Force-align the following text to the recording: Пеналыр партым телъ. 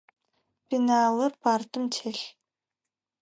Пеналыр 0.67 1.31
партым 1.43 1.83
телъ. 1.93 2.25